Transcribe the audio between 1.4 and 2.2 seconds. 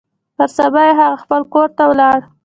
کور ته ولاړ.